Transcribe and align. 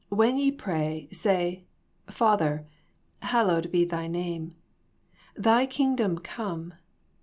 When 0.09 0.35
ye 0.39 0.49
pray, 0.51 1.09
say. 1.11 1.65
Father, 2.07 2.65
Hallowed 3.21 3.71
be 3.71 3.85
Thy 3.85 4.07
name. 4.07 4.55
Thy 5.35 5.67
kingdom 5.67 6.17
come. 6.17 6.73